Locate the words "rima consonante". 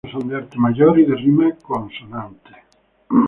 1.15-2.49